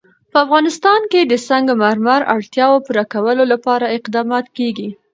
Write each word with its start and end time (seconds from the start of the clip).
په 0.31 0.37
افغانستان 0.45 1.01
کې 1.11 1.21
د 1.25 1.33
سنگ 1.47 1.67
مرمر 1.81 2.21
د 2.25 2.29
اړتیاوو 2.35 2.83
پوره 2.85 3.03
کولو 3.13 3.43
لپاره 3.53 3.93
اقدامات 3.97 4.45
کېږي. 4.57 4.89